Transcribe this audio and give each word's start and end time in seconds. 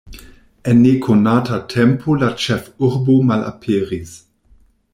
En 0.71 0.79
nekonata 0.85 1.59
tempo 1.73 2.15
la 2.23 2.29
ĉefurbo 2.45 3.19
malaperis. 3.33 4.19